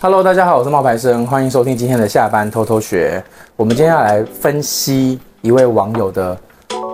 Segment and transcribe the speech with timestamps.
[0.00, 3.20] Hello，大家好，我是冒牌生，欢迎收听今天的下班偷偷学。
[3.56, 6.38] 我们今天要来分析一位网友的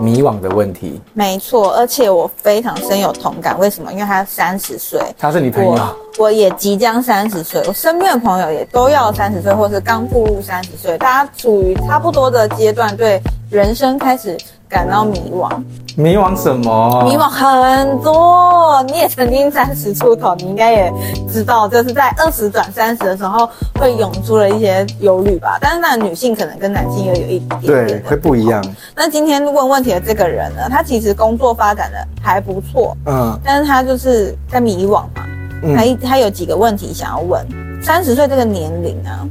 [0.00, 0.98] 迷惘的问题。
[1.12, 3.58] 没错，而且我非常深有同感。
[3.58, 3.92] 为什么？
[3.92, 14.34] 因为他三十岁，他是你朋友，我，我也即将三十岁，我身边的朋友也都要三十岁，或是刚步入三十岁，大家处于差不多的阶段，对人生开始
[14.74, 15.48] 感到迷惘。
[15.96, 17.04] 迷惘什么？
[17.04, 18.82] 迷惘很多。
[18.88, 20.92] 你也曾经三十出头，你应该也
[21.32, 23.48] 知道，就是在二十转三十的时候，
[23.78, 25.56] 会涌出了一些忧虑吧。
[25.60, 28.60] 但是那女性可能跟男性又有一点点对，会不一样。
[28.96, 35.24] 那今天问问题的这个人呢，他其实工作发展的还不错，嗯，但是他就是在迷惘嘛。
[35.62, 37.46] 嗯，他他有几个问题想要问。
[37.80, 39.22] 三十岁这个年龄啊，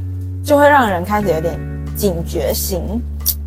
[0.42, 1.54] 就会让人开始有点
[1.94, 2.80] 警觉心，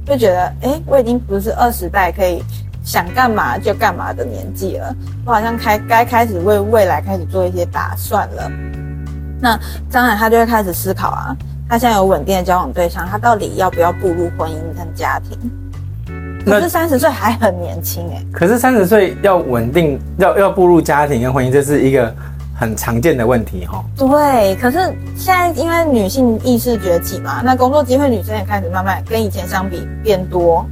[0.08, 2.42] 就觉得，哎，我已经不是二十代可以。
[2.84, 8.50] 想干嘛就干嘛的年纪了，我好像开该开始为未来开始做一些打算了。
[9.42, 9.60] 那
[9.92, 11.36] 当然，他就会开始思考啊，
[11.68, 15.38] 他现在有稳定的交往对象，他到底要不要步入婚姻跟家庭？
[16.46, 18.28] 可是三十岁还很年轻哎、欸。
[18.32, 22.16] 可是三十岁要稳定，要要步入家庭跟婚姻，这是一个
[22.60, 23.84] 很常见的问题哈。
[23.96, 24.80] 对，可是
[25.16, 30.66] 现在因为女性意识崛起嘛，那工作机会女生也开始慢慢跟以前相比变多。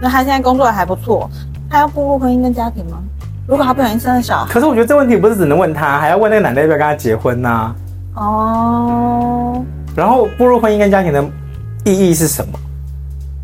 [0.00, 1.30] 那她现在工作还不错。
[1.70, 2.98] 她要步入婚姻跟家庭吗？
[3.46, 7.76] 如果她不小心生了小孩，可是我觉得这问题不是只能问她，还要问那个男的要不要跟她结婚呐、啊？
[8.16, 9.64] 哦。
[9.94, 11.24] 然后步入婚姻跟家庭的
[11.84, 12.58] 意义是什么？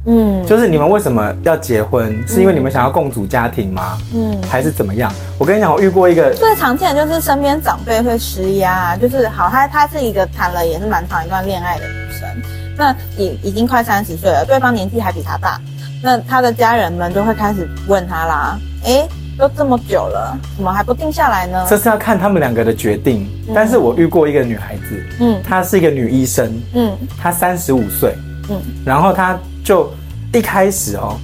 [0.06, 2.22] 嗯，就是你们为什么要结婚？
[2.28, 3.98] 是因为你们想要共组家庭吗？
[4.14, 5.10] 嗯，还是怎么样？
[5.38, 12.28] 我跟你讲，我遇过一个最常见的就是身边长辈会施压，就是好，他他是一个谈了也是蛮长一段恋爱的女生，
[12.76, 15.60] 那已已经快三十岁了，对方年纪还比她大。
[16.02, 19.08] 那她的家人们就会开始问她啦，诶，
[19.38, 21.64] 都这么久了，怎么还不定下来呢？
[21.66, 23.26] 这是要看他们两个的决定。
[23.48, 28.14] 嗯、但是我遇过一个女孩子，嗯，她是一个女医生，嗯，她三十五岁，
[28.50, 29.90] 嗯，然后她就
[30.32, 31.18] 一开始哦，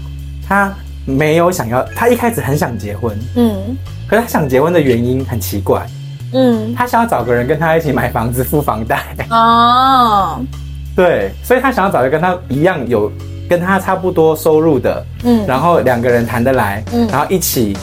[0.48, 0.74] 他
[1.04, 3.76] 没有想要，他一开始很想结婚，嗯，
[4.08, 5.86] 可是他想结婚的原因很奇怪，
[6.32, 10.40] 嗯，他想要找个人跟他一起买房子付房贷，哦，
[10.96, 13.12] 对，所以他想要找一个跟他一样有。
[13.50, 17.76] 跟他差不多收入的，嗯，然后两个人谈得来，嗯，然后一起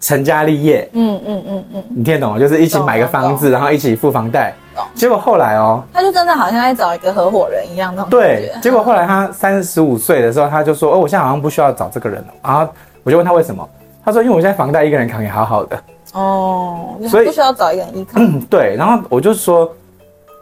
[0.00, 2.38] 成家立业，嗯嗯嗯嗯，你听得懂吗？
[2.38, 4.54] 就是一起买个房子，然后一起付房贷。
[4.94, 8.10] 结果后来哦，他就真的好像在找一个合伙人一样那种。
[8.10, 12.68] 对，结果后来他三十五岁的时候，他就说：“哦，我现在好像不需要找这个人了。”然后
[13.02, 13.68] 我就问他为什么，
[14.04, 15.78] 他说：“因为我现在房贷一个人扛也好好的。”
[16.14, 18.12] 哦，所以不需要找一个人依靠。
[18.16, 18.74] 嗯， 对。
[18.76, 19.70] 然后我就说：“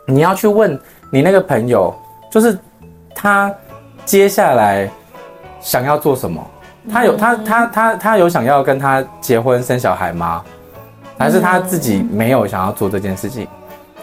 [0.06, 0.78] 你要去问
[1.10, 1.94] 你那个朋友，
[2.30, 2.58] 就是
[3.14, 3.52] 他。”
[4.04, 4.86] 接下来
[5.62, 6.46] 想要做什么？
[6.92, 10.44] 他有他他他他有想要跟他结婚生小孩吗？
[11.18, 13.48] 还是他自己没有想要做这件事情？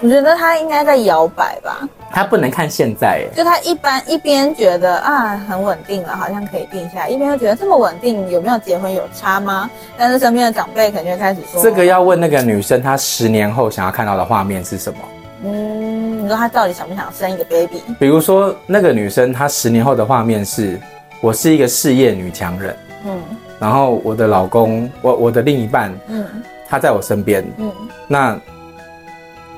[0.02, 1.88] 我觉得他应该在摇摆吧。
[2.12, 9.70] 他不能看现在，就他一般一边觉得啊很稳定了，好像可以定下来，一边又觉得这么稳定，有没有结婚有差吗？
[9.98, 15.00] 但是身边的长辈肯定会开始说，这个要问那个女生，她十年后想要看到的画面是什么？
[15.46, 17.82] 嗯，你说她到底想不想生一个 baby？
[17.98, 20.78] 比如说那个女生，她十年后的画面是，
[21.22, 22.76] 我是一个事业女强人，
[23.06, 23.22] 嗯，
[23.58, 26.26] 然后我的老公，我我的另一半，嗯，
[26.68, 27.72] 他在我身边，嗯，
[28.08, 28.38] 那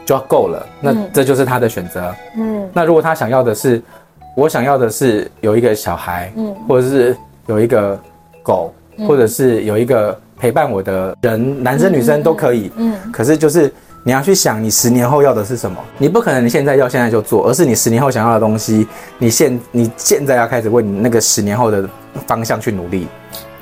[0.06, 3.82] 就要够了，那这就是他的选择，嗯，那如果他想要的是，
[4.36, 7.16] 我想要的是有一个小孩，嗯，或者是
[7.48, 8.00] 有一个
[8.42, 8.74] 狗，
[9.08, 13.72] 或者是有一个陪伴我的人，男生女生都可以，嗯，可是就是。
[14.06, 15.78] 你要去想，你十年后要的是什么？
[15.98, 18.86] 你不可能你现在要现在就做，而是你十年后想要的东西，
[19.18, 21.88] 你现你现在要开始为你那个十年后的
[22.28, 23.08] 方向去努力。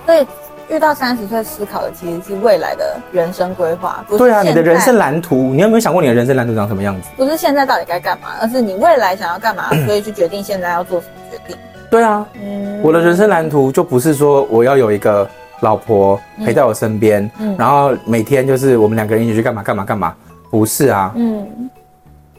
[0.04, 0.26] 所以
[0.70, 4.04] 遇到三十岁思考的其实是未来的人生规划。
[4.10, 7.10] 对啊，你的人生蓝图，你有没有想过你的人生蓝图长什么样子？
[7.18, 11.58] 不是现在到底该干嘛，而是你未来想要干嘛， 所以去决定现在要做什么决定。
[11.90, 15.28] 对啊，嗯，我的人生蓝图就不是说我要有一个
[15.60, 20.16] 老婆陪在我身边，嗯，然后每天就是我们两个人一起去干嘛干嘛干嘛。
[20.50, 21.70] 不是啊，嗯，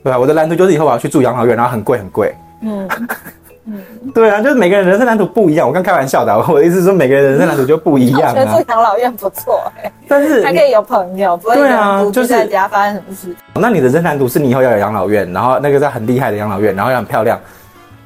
[0.05, 2.87] 对啊，我的蓝图就是以后我要去住养老院，然后很贵很贵，嗯
[3.65, 3.81] 嗯，
[4.13, 5.67] 对啊，就是每个人人生蓝图不一样。
[5.67, 8.29] 我刚开玩笑的，我的意思是说每个人人生蓝图就不一样啊。
[8.31, 13.37] 我觉得住养老院不错哎， 但是还可以有朋友，不会对啊，就是在家发生什么事。
[13.55, 17.39] 那你的人生蓝图是你以后要有养老院，然后那个在很厉害的养老院，然后要很漂亮。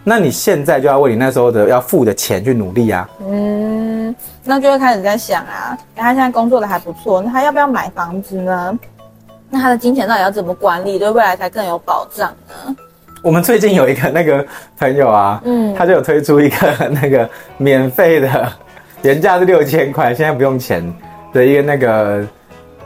[0.05, 3.09] 那你现在就要为你那时候的要付的钱去努力啊。
[3.27, 4.15] 嗯，
[4.45, 8.79] 那就会开始在想啊，他现在工作的还不错，那他要不要买房子呢？
[9.49, 12.77] 那他的金钱到底要怎么管理，对未来才更有保障呢？
[13.23, 14.45] 我们最近有一个那个
[14.79, 18.53] 朋友啊，嗯，他就有推出一个那个免费的，
[19.03, 20.83] 原价是六千块，现在不用钱
[21.33, 22.25] 的一个那个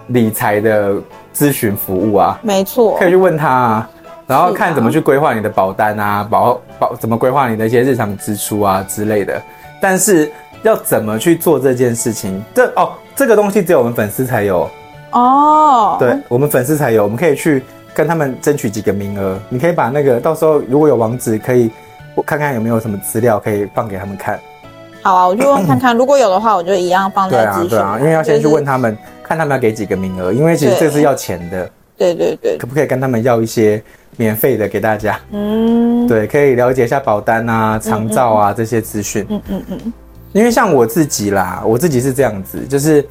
[0.08, 0.94] 理财的
[1.34, 3.90] 咨询服务啊，没错，可以去问他啊。
[4.26, 9.42] 然后看怎么去规划你的保单啊，保保怎么规划你的一些日常支出啊之类的。
[9.82, 10.30] 但是
[10.62, 12.40] 要怎么去做这件事情？
[12.54, 14.70] 这哦，这个东西只有我们粉丝才有
[15.10, 15.96] 哦。
[15.98, 17.62] 对，我们粉丝才有，我们可以去
[17.94, 19.38] 跟他们争取几个名额。
[19.48, 21.70] 你可以把那个到时候如果有网址，可以
[22.14, 24.38] 我看看有没有什么资料可以放给他们看。
[25.02, 27.68] 好啊，我就问看看，如果有的话，我就一样放在资讯。
[27.70, 31.70] 对啊，对啊，因为要先去问他们，就是、看他们要给几个名额，因为其实这是要钱的。
[31.96, 33.82] 对对对，可不可以跟他们要一些
[34.16, 35.18] 免费的给大家？
[35.32, 39.26] 嗯，对，可以了解一下保单啊、长照啊这些资讯。
[39.28, 39.92] 嗯嗯嗯。
[40.32, 43.04] 因为像我自己啦，我自己是这样子，就是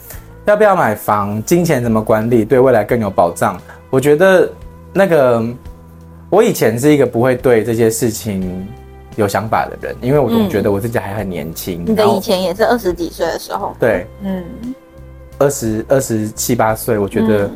[0.46, 3.60] 要不要买房，金钱怎么管理，对未来更有保障。
[3.90, 4.50] 我觉得
[4.94, 5.44] 那个，
[6.30, 8.68] 我以前是一个不会对这些事情。
[9.15, 11.83] 有想法的人，因为我总觉得我自己还很年轻。
[11.86, 13.75] 你的以前也是二十几岁的时候。
[13.77, 14.41] 对，嗯，
[15.39, 17.51] 二十二十七八岁，我觉得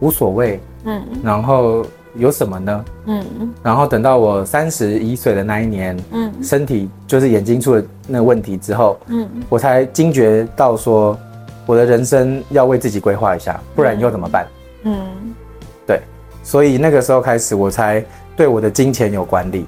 [0.00, 0.58] 无所谓。
[0.84, 1.84] 嗯，然后
[2.14, 2.84] 有什么呢？
[3.04, 3.22] 嗯，
[3.62, 11.18] 然后等到我三十一岁的那一年，嗯，身体就是眼睛出了那个问题之后，嗯，我才惊觉到说，
[11.66, 14.46] 我的人生要为自己规划一下，不然以后怎么办？
[14.84, 15.47] 嗯，对，
[16.48, 18.02] 所以那个时候开始，我才
[18.34, 19.66] 对我的金钱有管理。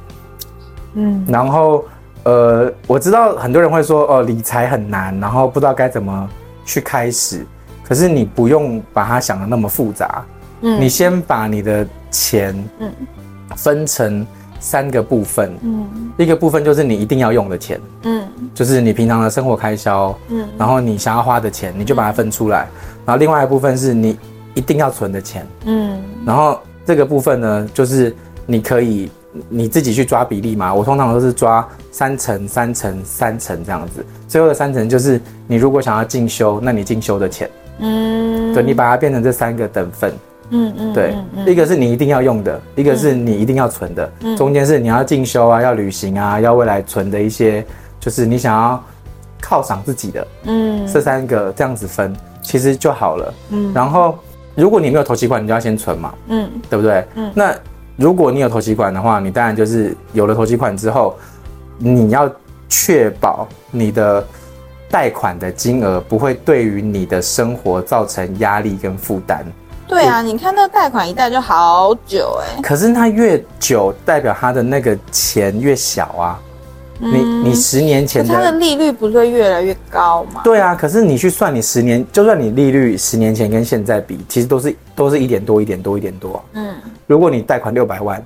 [0.94, 1.84] 嗯，然后，
[2.22, 6.26] 呃，我知道很多人会说，哦，理财很难，然后不知道该怎么
[6.64, 7.46] 去开始。
[7.84, 10.24] 可是你不用把它想的那么复杂，
[10.62, 12.90] 嗯，你先把你的钱，嗯，
[13.56, 14.26] 分成
[14.58, 15.86] 三个部分，嗯，
[16.16, 22.66] 一个部分就是你一定要用的钱，嗯，就是你平常的生活开销，嗯，然后你想要花的钱，你就把它分出来。
[23.04, 24.18] 然后另外一部分是你
[24.54, 28.14] 一定要存的钱，嗯，然后这个部分呢，就是
[28.46, 29.10] 你可以。
[29.48, 34.04] 你自己去抓比例嘛，我通常都是抓三成、三成、三成这样子。
[34.26, 37.48] 最后的三成就是你如果想要进修，那你进修的钱，
[37.78, 40.12] 嗯，对，你把它变成这三个等份，
[40.50, 41.14] 嗯嗯，对，
[41.46, 47.64] 一个是你一定要用的，一个是你一定要存的，中间是你要进修啊、要旅行啊、要未来存的一些，
[48.00, 48.82] 就是你想要
[49.40, 52.12] 犒赏自己的，嗯，这三个这样子分，
[52.42, 53.72] 其实就好了，嗯。
[53.72, 54.18] 然后
[54.60, 57.04] 如果你没有投期款，你就要先存嘛，嗯，对不对？
[57.14, 57.54] 嗯，那。
[57.96, 61.18] 如果你有投期款的话，你当然就是有了投期款之后，
[61.76, 62.30] 你要
[62.66, 64.26] 确保你的
[64.90, 69.44] 贷款的金额不会对于你的生活造成压力跟负担。
[69.86, 72.62] 对啊，你看那个贷款一贷就好久哎。
[72.62, 76.40] 可是它越久，代表它的那个钱越小啊。
[77.02, 80.42] 你你十年前的，它的利率不是会越来越高吗？
[80.44, 86.44] 对啊，可是你去算你十年，就算你利率十年前跟现在比，其实都是都是一点多一点多一点多。
[86.52, 86.74] 嗯，
[87.06, 88.22] 如果你贷款六百万，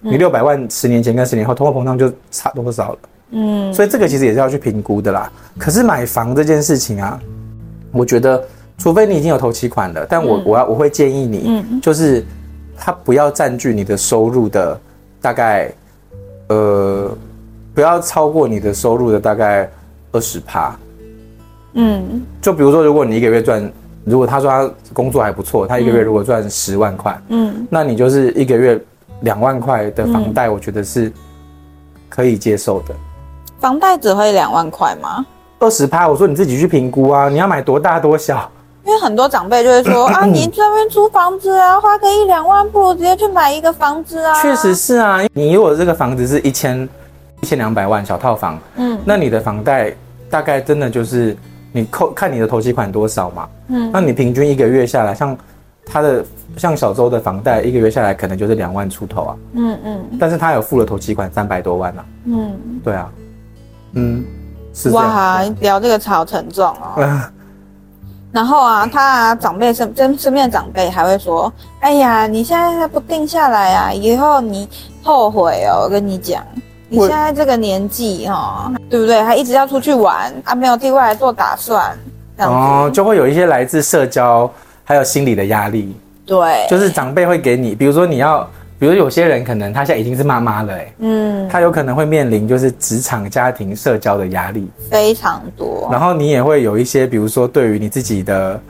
[0.00, 2.98] 你六百万十年前跟十年后通货膨胀就差多少了？
[3.32, 5.30] 嗯，所以这个其实也是要去评估的啦。
[5.58, 7.20] 可是买房这件事情啊，
[7.92, 8.42] 我觉得
[8.78, 12.24] 除非你已经有头期款了，但我我要我会建议你，就是
[12.78, 14.80] 它不要占据你的收入的
[15.20, 15.70] 大概
[16.48, 17.14] 呃。
[17.76, 19.70] 不要超过你的收入的大概
[20.10, 20.74] 二十趴，
[21.74, 23.70] 嗯，就比如说，如果你一个月赚，
[24.02, 28.80] 如果他说他工作还不错，他一个月如果赚十万块，嗯，那你就是一个月
[29.20, 31.12] 两万块的房贷，我觉得是
[32.08, 32.94] 可以接受的。
[33.60, 35.26] 房贷只会两万块吗？
[35.58, 38.50] 二十趴，我说你自己去评估啊，你要买多大多小？
[38.86, 44.40] 因为很多长辈就会说 啊，你这边租房子啊，花个一两万，不如直接去买一个房子啊。
[44.40, 46.88] 确实是啊，你如果这个房子是一千。
[47.40, 49.94] 一千两百万小套房，嗯，那你的房贷
[50.30, 51.36] 大概真的就是
[51.72, 55.36] 你扣看你的头期款多少嘛，嗯，那你平均一个月下来，像
[55.84, 56.24] 他的
[56.56, 63.10] 像小周的房贷一个月下来可能就是两万出头啊，嗯嗯，但是他有付了头期款三百多万啊，嗯，对啊，
[63.92, 64.24] 嗯，
[64.74, 64.90] 是。
[64.90, 67.02] 哇，聊这个超沉重哦。
[68.32, 71.50] 然后啊，他啊，长辈身身身边的长辈还会说，
[71.80, 74.68] 哎呀，你现在还不定下来啊，以后你
[75.02, 76.44] 后悔哦，我跟你讲。
[76.88, 79.20] 你现在这个年纪哈，对不对？
[79.22, 81.98] 还一直要出去玩，啊，没有替未来做打算，
[82.38, 84.48] 哦，就会有一些来自社交
[84.84, 85.94] 还有心理的压力。
[86.24, 95.88] 对，就是长辈会给你，比如说你要，比如有些人可能他现在已经是妈妈了，哎，嗯，他有可能会面临就是职场、家庭、社交的压力非常多。
[95.90, 98.60] 然后你也会有一些，比如说对于你自己的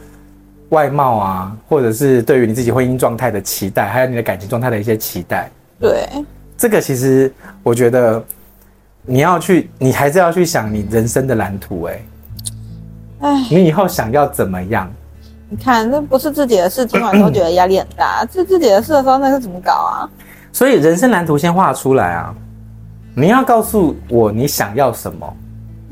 [0.70, 5.50] 外貌啊，或者是对于你自己婚姻状态的期待，还有你的感情状态的一些期待。
[5.78, 6.08] 对。
[6.56, 7.32] 这个其实
[7.62, 8.22] 我觉得
[9.04, 12.02] 你要去，你还是要去想你人生的蓝图，哎，
[13.20, 14.90] 哎，你以后想要怎么样？
[15.48, 18.26] 你看，那不是自己的事，听完都觉得压力很大。
[18.32, 20.08] 是 自己的事的时候，那是怎么搞啊？
[20.50, 22.34] 所以人生蓝图先画出来啊！
[23.14, 25.36] 你要告诉我你想要什么？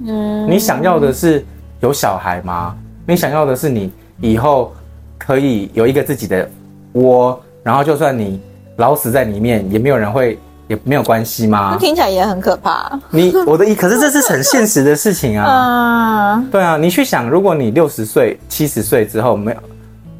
[0.06, 1.44] 嗯，你想要的是
[1.80, 2.74] 有小孩吗？
[3.06, 4.72] 你想要的是你以后
[5.18, 6.48] 可以有一个自己的
[6.94, 8.40] 窝，然后就算你。
[8.78, 11.76] 老死在里面，也没有人会，也没有关系吗？
[11.78, 12.98] 听起来也很可怕。
[13.10, 16.36] 你我的意，可是这是很现实的事情啊。
[16.40, 19.58] 嗯，对啊，你去想，如果你六十岁、七十岁之后没有，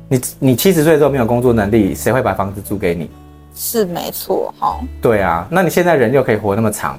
[0.09, 3.11] 你你七十岁之后没有工作能力，谁会把房子租给你？
[3.55, 4.79] 是没错，哈。
[5.01, 6.99] 对啊，那你现在人又可以活那么长，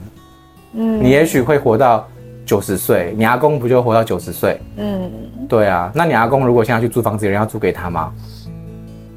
[0.73, 2.07] 嗯，你也许会活到
[2.45, 4.59] 九十岁，你阿公不就活到九十岁？
[4.77, 5.11] 嗯，
[5.47, 8.11] 对啊，那你阿公如果现在去租房子，有人要租给他吗？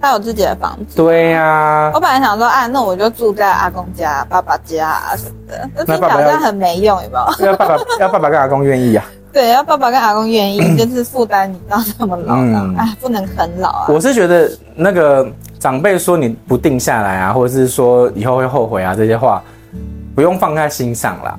[0.00, 0.96] 他有自己的房子。
[0.96, 7.46] 对呀、啊，我本来想说，啊，那我就住在阿公家、爸爸家啊什么的，那听起来好像很没用，有没有？
[7.46, 9.04] 要爸爸 要爸爸跟阿公愿意啊。
[9.30, 13.86] 对，要爸爸跟阿公愿意，就是负担你到这么老了，哎、嗯，不能啃老啊。
[13.88, 19.42] 我是觉得那个长辈说你不定下来啊，或者是说以后会后悔啊，这些话
[20.14, 21.38] 不用放在心上啦。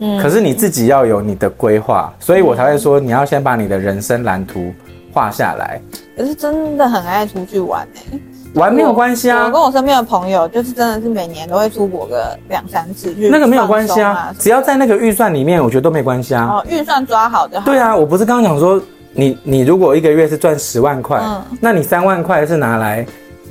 [0.00, 4.72] 嗯，可是你自己要有你的规划，所以我才会说你要先把你的人生蓝图
[5.12, 5.80] 画下来。
[6.16, 8.20] 可是真的很爱出去玩哎、欸，
[8.54, 9.44] 玩没有关系啊。
[9.46, 13.30] 我跟我身边的朋友，就是真的是每年都会出国个两三次去、啊。
[13.32, 16.46] 那个没有关系啊，只要在那个预算里面，我觉得都没关系啊。
[16.46, 17.64] 哦，预算抓好就好。
[17.64, 18.80] 对啊，我不是刚刚讲说，
[19.12, 23.06] 你你如果一个月是赚十万块，嗯，那你三万块是拿来。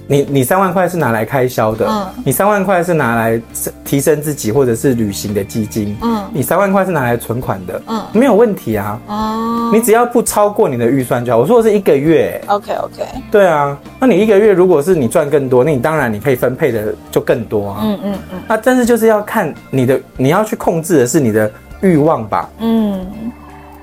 [0.10, 3.40] 你你三万块是拿来开销的，嗯，你三万块是拿来
[3.84, 11.38] 提升自己或者是旅行的基金，嗯，你三万块是拿来存款的，嗯，没有问题啊，哦，你只要不超过你的预算就好。
[11.38, 23.06] 我说的是一个月，OK OK，对啊，那你一个月如果是你赚更多，那你当然你可以分配的就更多啊，嗯嗯嗯，那但是就是要看你的，你要去控制的是你的欲望吧，嗯，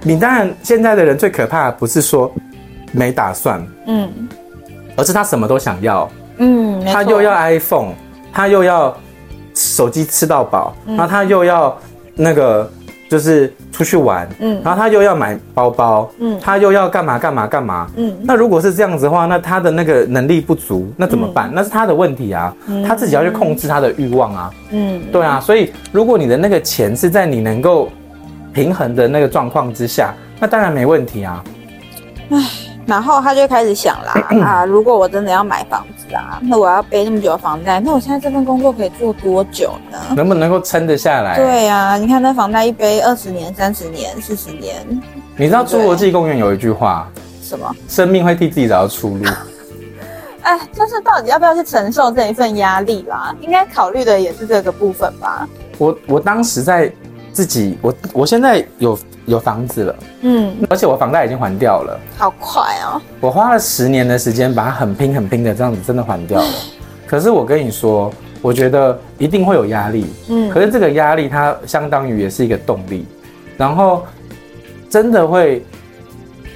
[0.02, 2.32] 你当然现在的人最可怕的不是说
[2.92, 4.10] 没打算，嗯。
[4.96, 6.08] 而是他什么都想要，
[6.38, 7.92] 嗯，他又要 iPhone，
[8.32, 8.96] 他又要
[9.54, 11.76] 手机吃到饱，然后他又要
[12.14, 12.70] 那个
[13.08, 21.50] 就是出去玩，嗯，然后他又要买包包，嗯，他又要干嘛干嘛干嘛，嗯，那如果是这样子的话，那他的那个能力不足，那怎么办？
[21.52, 22.54] 那是他的问题啊，
[22.86, 27.88] 他自己要去控制他的欲望啊，嗯，对啊，所以如果你的那个钱是在你能够
[28.52, 31.44] 平衡的那个状况之下，那当然没问题啊，
[32.30, 32.38] 唉。
[32.86, 34.12] 然后他就开始想啦，
[34.44, 39.98] 啊，如果我真的要买房子啊，那我要背那么久的房贷，那我现在这份工作可以做多久呢？
[40.14, 41.36] 能不能够撑得下来？
[41.36, 44.74] 对呀、啊，你看那房贷一背二十年、三十年、四十年。
[45.36, 47.10] 你知道《侏罗纪公园》有一句话，
[47.42, 47.74] 什么？
[47.88, 49.24] 生命会替自己找到出路。
[50.42, 53.34] 哎，就是到底要不要去承受这一份压力啦？
[53.40, 55.48] 应该考虑的也是这个部分吧。
[55.78, 56.92] 我我当时在
[57.32, 58.98] 自己，我我现在有。
[59.26, 63.00] 有房子了，嗯，而且我房贷已经还掉了，好快哦！
[63.20, 66.48] 我花了十年的时间把它很拼很拼的这样子真的还掉了。
[67.06, 68.12] 可是我跟你说，
[68.42, 73.06] 我觉得一定会有压力，嗯，可是这个压力它相当于也是一个动力，
[73.56, 74.04] 然后
[74.90, 75.64] 真的会，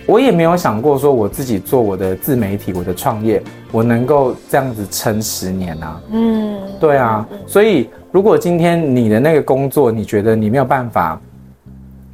[0.05, 11.19] 我也没有想过说我自己做我的自媒体，我的创业，我能够这样子撑十年啊，嗯，对啊，所以如果今天你的那个工作，你觉得你没有办法。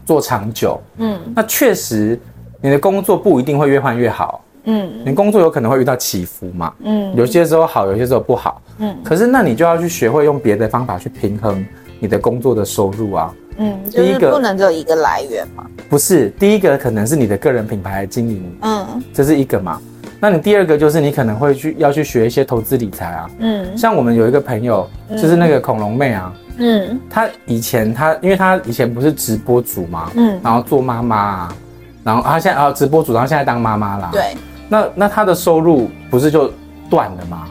[0.04, 2.18] 做长久，嗯，那确实，
[2.60, 11.64] 你的工作不一定会越换越好，嗯，你工作有可能会遇到起伏嘛，嗯，有些时候好，有些时候不好，嗯，可是那你就要去学会用别的方法去平衡
[12.00, 19.80] 你的工作的收入啊，嗯，第一个不能只有一个来源嘛，不是，第一个可能是你的个人品牌的经营，嗯，这是一个嘛，
[20.20, 26.32] 那你第二个就是你可能会去要去学一些投资理财啊，嗯，像我们有一个朋友，就是那个恐龙妹啊。
[26.58, 31.56] 嗯，他以前他，因为他以前不是直播主嘛，嗯，然后做妈妈啊，
[32.04, 34.36] 然后他现在啊直播主，然后现在当妈妈啦，对，
[34.68, 36.50] 那那他的收入不是就
[36.88, 37.48] 断了吗？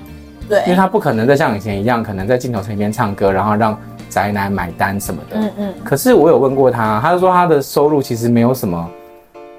[0.47, 3.77] 对，因为他不可能再像以前一样，可能在镜头前面唱歌，然后让
[4.09, 5.73] 宅男买单什么的，嗯嗯。
[5.83, 8.89] 可是我有问过他，他就说他的收入其实没有什么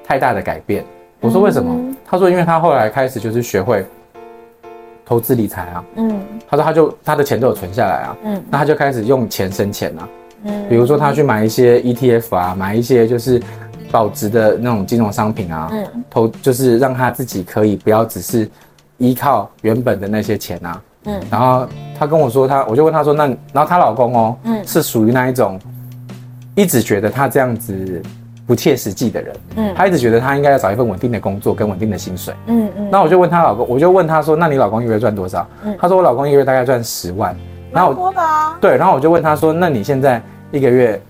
[0.06, 0.84] 太大的改变。
[1.20, 1.72] 我说为什么？
[1.74, 3.84] 嗯，他说因为他后来开始就是学会。
[5.04, 10.08] 投资理财啊，嗯，他说他就他的钱都有存下来啊，嗯，那他就开始用钱生钱啊，
[10.44, 13.40] 嗯，比如说他去买一些 ETF 啊，买一些就是
[13.90, 18.49] 保值的那种金融商品啊，嗯，投就是让他自己可以不要只是
[18.99, 21.66] 依靠原本的那些钱啊，嗯，然后
[21.99, 25.61] 他跟我说他，我就问他说那，然后她老公哦，嗯，是属于那一种
[26.54, 28.02] 一直觉得他这样子。
[28.46, 32.88] 不切实际的人，嗯，他一直觉得她应该要找一份稳定的工作跟稳定的薪水，嗯嗯。
[32.90, 37.34] 那我就问她老公，我就问她说：“那你老公一个月赚多少？”嗯，他说：“我老公一个月大概赚十万。”
[37.72, 38.56] 然后多的啊。
[38.60, 40.20] 对，然后我就问他说：“那你现在
[40.50, 41.00] 一个月，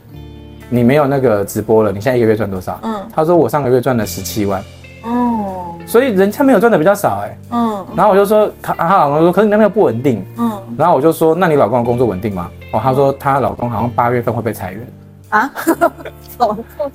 [0.69, 4.62] 你没有那个直播了，你现在一个月赚多少？”嗯，他说：“我上个月赚了十七万。”
[5.05, 7.38] 哦，所以人家没有赚的比较少哎。
[7.50, 14.87] 嗯，然后我就说他他老公说：“可是你那个不稳定。”嗯，然后我就说：“那你老公的工作稳定吗？”哦，他说她老公好像八月份会被裁员。
[15.35, 15.50] 啊，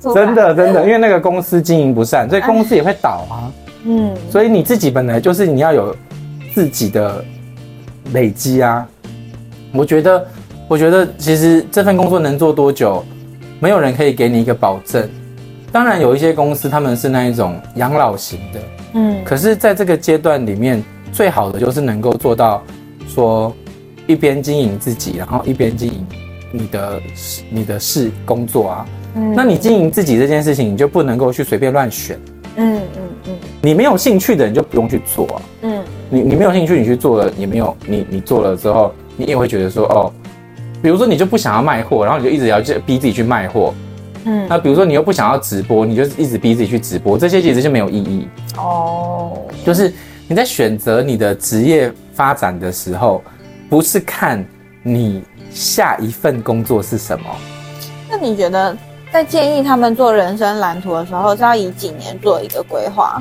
[0.14, 3.52] 真的真的，因为那个公司经营不善，所以公司也会倒啊。
[3.84, 5.94] 嗯，所以你自己本来就是你要有
[6.54, 7.22] 自己的
[8.14, 8.86] 累积啊。
[9.72, 10.26] 我觉得，
[10.66, 13.04] 我觉得其实这份工作能做多久，
[13.60, 15.06] 没有人可以给你一个保证。
[15.70, 18.60] 当然，有一些公司他们是那一种养老型的，
[18.94, 20.82] 嗯，可是在这个阶段里面，
[21.12, 22.62] 最好的就是能够做到
[23.06, 23.54] 说
[24.06, 26.06] 一边经营自己，然后一边经营
[26.52, 27.00] 你的
[27.50, 28.86] 你的事工作啊。
[29.16, 32.18] 嗯，那你经营自己这件事情，你就不能够去随便乱选。
[32.56, 35.42] 嗯嗯嗯，你没有兴趣的，你就不用去做啊。
[35.62, 40.12] 嗯，你你没有兴趣，你去做了，也没有你你做了之后，你也会觉得说哦，
[40.82, 43.74] 比如说你就不想要卖货，然后你就一直要去逼自己去卖货。
[44.24, 48.28] 嗯，那比如说你又不想要直播，你就一直逼自己去直播，这些其实就没有意义。
[48.58, 49.92] 哦，就是
[50.28, 53.22] 你在选择你的职业发展的时候，
[53.68, 54.44] 不是看
[54.82, 57.26] 你下一份工作是什么。
[58.08, 58.76] 那你觉得？
[59.12, 63.20] 在建议他们做人生蓝图的时候，是要以几年做一个规划？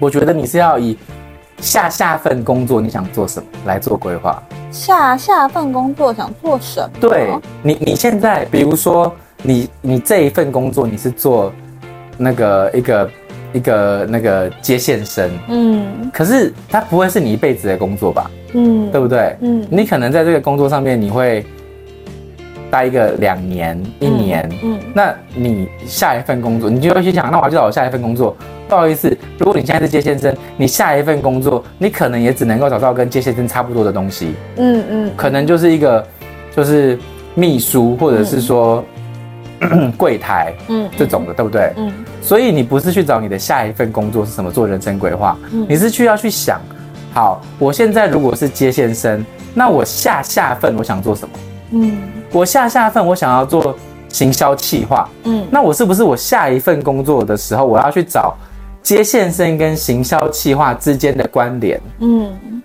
[0.00, 0.98] 我觉得你是要以
[1.60, 4.42] 下下份工作你想做什么来做规划。
[4.72, 6.90] 下下份工作想做什么？
[7.00, 11.52] 对你，你现在比如说你你这一份工作你是做
[12.18, 13.10] 那个一个
[13.52, 18.28] 一个那个接线生，嗯，可是它不会是你一辈子的工作吧？
[18.52, 19.36] 嗯，对不对？
[19.40, 21.44] 嗯，你可能在这个工作上面你会。
[22.68, 28.36] 待一个两年一年，嗯，嗯，那你下一份工作，你就会去想，那我要去找我下一份工作。
[28.68, 36.04] 不好意思，如果你现在是接线生，你下一份工作，你可能也只能够找到跟接线生差不多的东西，嗯嗯，可能就是一个
[36.56, 36.98] 就是
[37.36, 38.84] 秘书或者是说
[39.96, 41.72] 柜台，嗯，这种的，对不对？
[41.76, 45.38] 嗯，所以你不是去找你的下一份工作是什么做人生规划，
[45.68, 46.60] 你是去要去想，
[47.16, 51.34] 好，我现在如果是接线生，那我下下份我想做什么？
[51.70, 51.96] 嗯，
[52.30, 53.74] 我下下份我想要做
[54.10, 58.36] 行销企划，嗯，那我是不是我下一份工作的时候，我要去找
[58.82, 61.80] 接线生跟行销企划之间的关联？
[62.00, 62.62] 嗯，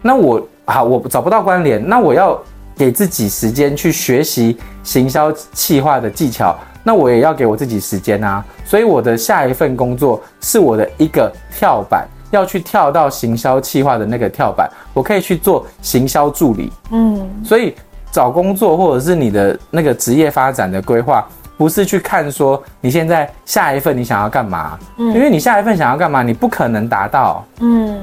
[0.00, 2.40] 那我好，我找不到关联，那我要
[2.78, 8.42] 给自己时间去学习行销企划的技巧，那我也要给我自己时间啊。
[8.64, 16.70] 所以我的下一份工作是我的一个跳板，要去跳到行销企划的那个跳板，我可以去做行销助理。
[16.92, 17.74] 嗯，所以。
[18.12, 21.26] 找工作或者是你的那个职业发展的规划，
[21.58, 28.00] 不是去看说你现在下一份你想要干嘛，嗯，因为你下一份想要干嘛，你不可能达到，嗯，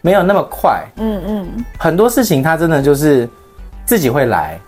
[0.00, 3.28] 没有那么快，嗯嗯，很多事情它真的就是
[3.84, 4.58] 自己会来，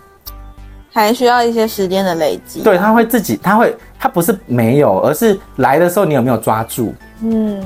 [0.95, 7.61] 还需要一些时间的累积，对，他会自己，他会，他不是没有，而是来的时候你有没有抓住，嗯，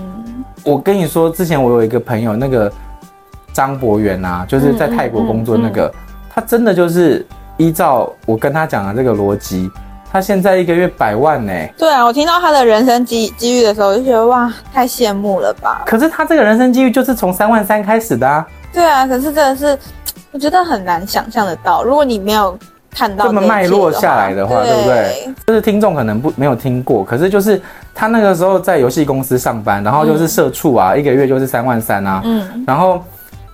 [0.65, 2.73] 我跟你说，之前我有一个朋友，那个
[3.53, 5.87] 张博元啊，就是在泰国工作那个。
[5.87, 9.69] 嗯嗯嗯他真的就是依照我跟他讲的这个逻辑，
[10.13, 11.53] 他现在一个月百万呢。
[11.77, 15.83] 对啊，我听到他的人生机机遇的时候，我就觉得哇，太羡慕了吧。
[15.85, 18.47] 可是他这个人生机遇就是从三万三开始的啊。
[18.73, 19.77] 对啊，可是真的是，
[20.31, 22.57] 我觉得很难想象得到，如果你没有
[22.99, 25.35] 看到这么脉络下来的话，对，对不对？
[25.47, 27.61] 就是听众可能不没有听过，可是就是
[27.95, 33.03] 他那个时候在游戏公司上班，然后就是社畜啊，嗯、一个月就是三万三啊，嗯，然后。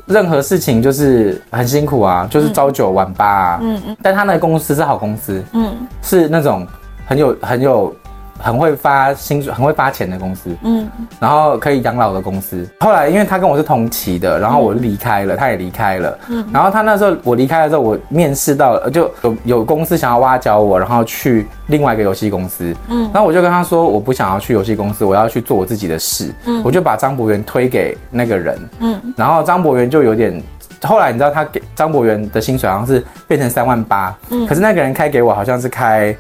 [0.06, 3.58] 任何事情就是很辛苦啊，就是朝九晚八啊。
[3.62, 3.96] 嗯嗯。
[4.02, 6.66] 但他那个公司是好公司，嗯，是那种
[7.06, 7.96] 很有很有
[8.38, 10.88] 很会发薪水、很会发钱的公司，嗯。
[11.20, 12.68] 然后可以养老的公司。
[12.80, 16.18] 后来因为他跟我是同期的，然后我离开了，他也离开了。
[16.28, 16.44] 嗯。
[16.52, 22.74] 然后他那时候我离开了之后，我面试到了，就有有公司想要挖角我，然后去另外一个游戏公司。
[22.88, 23.02] 嗯。
[23.12, 26.34] 然后我就跟他说，我不想要去游戏公司，我要去做我自己的事。
[26.46, 26.62] 嗯。
[26.64, 28.58] 我就把张博元推给那个人。
[28.80, 29.14] 嗯。
[29.16, 30.42] 然后张博元就有点，
[30.82, 36.14] 后来你知道他给张博元的薪水好像是变成三万八，嗯，可是那个人开给我好像是开，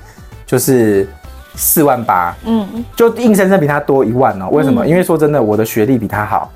[0.46, 1.06] 就是
[1.54, 4.48] 四万八，嗯，就硬生生比他多一万哦。
[4.50, 4.84] 为什么？
[4.84, 6.50] 嗯、因为说真的，我的学历比他好，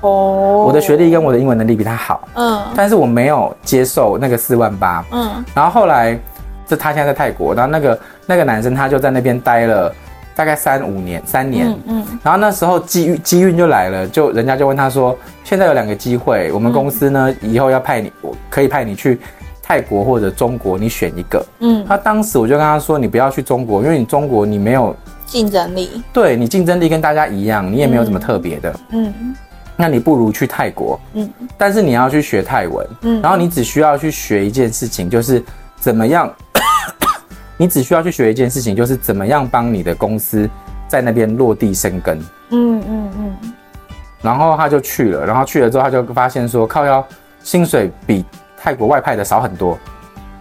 [0.00, 6.18] 哦，我的学历跟我的英文能力比他好，嗯，但是我没有接受那个四万八，嗯，然后后来，
[6.66, 9.92] 这他现在在泰国，然后那个那个男生他就在那边待了。
[10.36, 19.20] 大概三五年，三年，嗯，嗯，然后那时候机遇机运就来了，就人家就问他说，现在有两个机会，我们公司呢、嗯、以后要派你，我可以派你去
[19.66, 29.34] 泰国或者中国，你选一个，嗯，他当时我就跟他说，你不要去中国，因为你中国你没有竞争力，对你竞争力跟大家一样，你也没有什么特别的，嗯，
[29.74, 35.42] 那你不如去泰国，嗯，但是你要去学泰文，嗯，然后你只需要去学一件事情，就是
[35.80, 36.30] 怎么样。
[37.56, 40.50] 你只需要去学一件事情，就是怎么样帮你的公司
[40.88, 42.18] 在那边落地生根。
[42.50, 43.52] 嗯嗯嗯。
[44.20, 47.06] 然后他就去了，然后去了之后，他就发现说，靠腰
[47.44, 48.24] 薪水比
[48.64, 49.78] 泰国外派的少很多。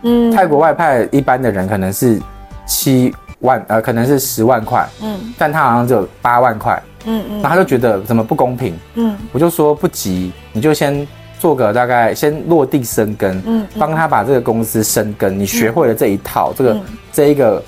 [0.04, 0.32] 嗯。
[0.32, 2.22] 泰国外派一般的人可能是
[2.66, 4.88] 七万，呃，可能是十万块。
[5.02, 5.20] 嗯。
[5.38, 6.82] 但他好像只有八万块。
[7.06, 7.42] 嗯嗯。
[7.42, 8.74] 然后他就觉得怎么不公平？
[8.96, 9.18] 嗯。
[9.34, 11.06] 我就说不急，你就先。
[11.40, 15.38] 做个大概先落地生根，嗯，帮他把这个公司生根。
[15.38, 16.78] 你学会了这一套，这个
[17.12, 17.62] 这一个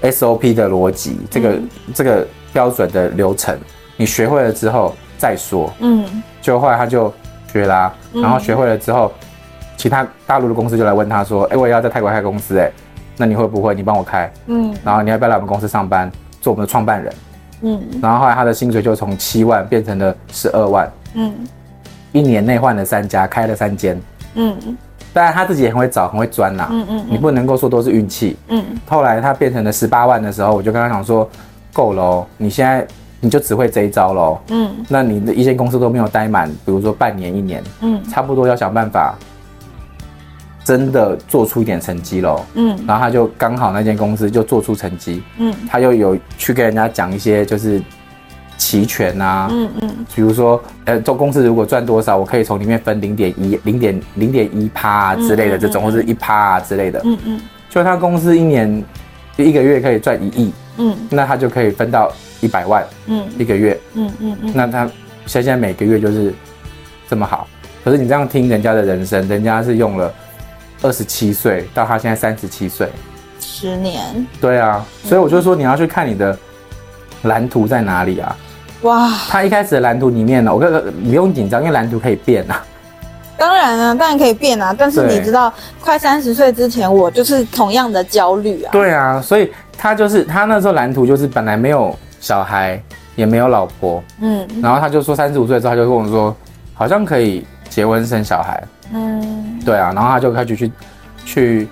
[0.00, 1.60] SOP 的逻辑，这个
[1.92, 3.54] 这个标准的流程，
[3.98, 7.12] 你学会了之后再说，嗯，就后来他就
[7.52, 9.12] 学啦，然后学会了之后，
[9.82, 12.70] 其他大陆的公司就来问他说，哎，我也要在泰国开公司，哎，
[13.16, 13.74] 那你会不会？
[13.74, 16.08] 你帮我开，嗯，然后你要不要来我们公司上班，
[16.40, 17.12] 做我们的创办人？
[17.62, 21.34] 嗯，然后后来他的薪水就从七万变成了十二万，嗯，
[22.12, 24.00] 一年内换了三家，开了三间，
[24.34, 24.56] 嗯，
[25.12, 31.28] 当然他自己也很会找，很会钻呐，嗯嗯，你不能够说都是运气，嗯，后来他变成了十八万的时候，我就跟他讲说，
[31.72, 32.86] 够了哦，你现在
[33.18, 39.16] 你就只会这一招喽，嗯，那你的一间公司都没有待满，比如说半年一年，嗯，差不多要想办法。
[40.64, 47.82] 真的做出一点成绩喽，嗯，然后他就刚好那间公司就做出成绩，嗯，他又有去跟人家讲一些就是
[48.56, 58.84] 期权啊，嗯嗯，比如说，呃，做公司如果赚多少，我可以从里面分零点一、零点零点一趴啊之类的这种，或者一趴啊之类的，嗯嗯，就他公司一年
[59.36, 64.88] 一个月可以赚一亿，嗯，那他就可以分到一百万，嗯，一个月，嗯嗯嗯，那他
[65.26, 66.32] 现在每个月就是
[67.08, 67.48] 这么好，
[67.84, 70.14] 可是你这样听人家的人生，人家是用了。
[70.82, 72.88] 二十七岁到他现在三十七岁，
[73.40, 74.26] 十年。
[74.40, 76.36] 对啊，所以我就说你要去看你的
[77.22, 78.36] 蓝图在哪里啊？
[78.82, 79.10] 哇！
[79.28, 82.60] 他一开始的蓝图里面呢，我哥哥不用紧张，因为蓝图可以变啊。
[83.38, 84.74] 当然啊，当然可以变啊。
[84.76, 88.72] 但是你知道，快三十岁之前，我就是同样的焦虑啊。
[88.72, 92.82] 对啊，所以他就是他那时候蓝图就是本来没有小孩，
[93.14, 96.36] 也没有老婆，嗯，然后他就说三十五岁之后，他就跟我说，
[96.74, 98.62] 好像可以结婚生小孩。
[98.92, 100.72] 嗯，对啊，然后他就开始去，
[101.24, 101.68] 去，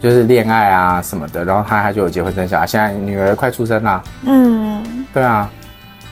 [0.00, 4.02] 就是恋爱啊什么的，然后他他就有结婚生小孩，现在女儿快出生了。
[4.24, 5.50] 嗯，对啊，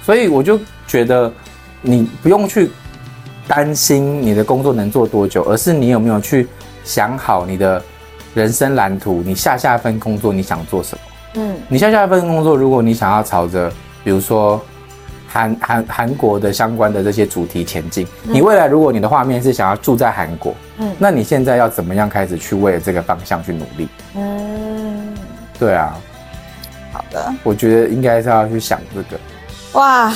[0.02, 1.32] 所以我就觉得
[1.80, 2.70] 你不用去
[3.48, 6.46] 担心你的工作能做多久，而是你有没有去
[6.84, 7.82] 想好你的
[8.34, 11.00] 人生蓝图，你下下一份工作你想做什么？
[11.34, 13.72] 嗯，你下下一份工作，如果你想要朝着，
[14.04, 14.60] 比如说。
[15.32, 23.88] 韩韩韩国的相关的这些主题前进，你未来如果你的画面是想要住在韩国，嗯，那你现在要怎么样开始去为了这个方向去努力？
[24.14, 25.16] 嗯，
[25.58, 25.96] 对啊，
[26.92, 29.18] 好的，我觉得应该是要去想这个。
[29.72, 30.12] 哇，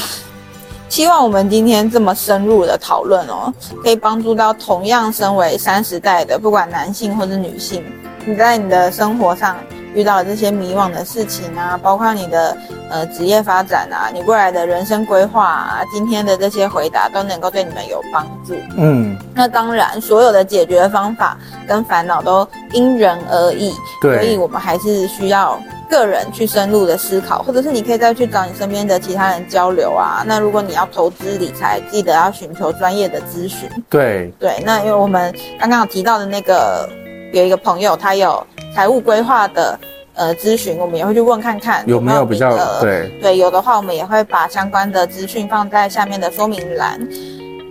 [0.91, 3.51] 希望我们今天这么深入的讨论哦，
[3.83, 7.83] 可以帮助到同样身为三十代的，不管男性或者女性，
[8.27, 9.57] 你在你的生活上。
[9.95, 12.57] 遇到了这些迷惘的事情啊，包括你的
[12.91, 18.55] 呃职业发展啊，你未来的人生规划啊，今天的这些回答都能够对你们有帮助。
[18.77, 30.23] 嗯，那当然，所有的解决方法跟烦恼都因人而异，对，所以我们还是需要个人去深入的思考，或者是你可以再去找你身边的其他人交流啊。
[30.27, 33.67] 那如果你要投资理财，记得要寻求专业的咨询。
[33.89, 36.87] 对对，那因为我们刚刚有提到的那个
[37.33, 38.47] 有一个朋友，他有。
[38.77, 39.81] 财务规划的
[40.13, 47.01] 呃咨询，我们也会去问看看有没有比较对对，有的话我们也会把相关的资讯放在下面的说明栏。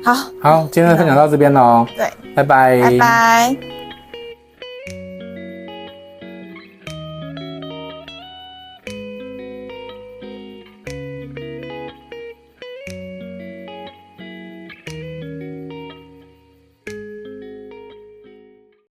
[0.03, 1.85] 好，好，今天的分享到这边喽。
[1.95, 3.55] 对，拜拜，拜拜。